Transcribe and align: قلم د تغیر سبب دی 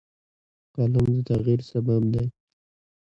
قلم 0.75 1.05
د 1.15 1.17
تغیر 1.29 1.59
سبب 1.71 2.01
دی 2.13 2.25